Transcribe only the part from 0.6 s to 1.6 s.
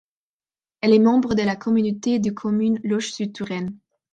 Elle est membre de la